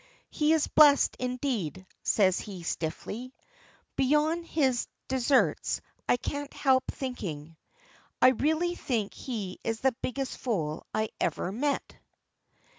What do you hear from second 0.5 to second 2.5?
is blessed indeed," says